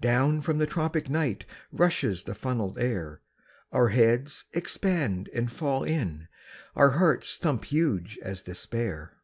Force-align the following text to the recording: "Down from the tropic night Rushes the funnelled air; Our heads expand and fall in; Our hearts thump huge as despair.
"Down 0.00 0.40
from 0.40 0.56
the 0.56 0.66
tropic 0.66 1.10
night 1.10 1.44
Rushes 1.70 2.22
the 2.22 2.34
funnelled 2.34 2.78
air; 2.78 3.20
Our 3.72 3.88
heads 3.88 4.46
expand 4.54 5.28
and 5.34 5.52
fall 5.52 5.84
in; 5.84 6.28
Our 6.74 6.92
hearts 6.92 7.36
thump 7.36 7.66
huge 7.66 8.18
as 8.22 8.40
despair. 8.40 9.18